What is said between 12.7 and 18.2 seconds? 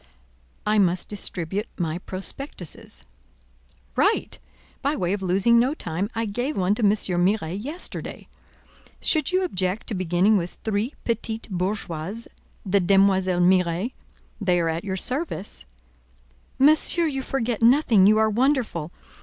Demoiselles Miret? They are at your service." "Monsieur, you forget nothing; you